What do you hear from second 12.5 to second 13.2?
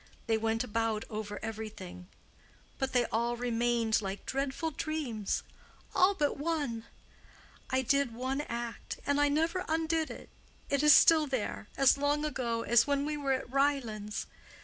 as when we